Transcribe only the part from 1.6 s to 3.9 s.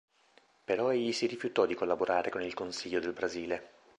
di collaborare con il Consiglio del Brasile.